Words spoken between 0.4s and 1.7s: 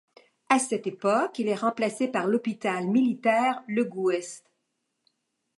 À cette époque, il est